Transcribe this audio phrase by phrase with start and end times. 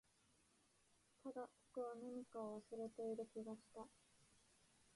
[1.23, 3.85] ただ、僕は何かを忘れている気がした